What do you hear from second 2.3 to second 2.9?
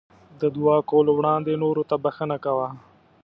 کوه.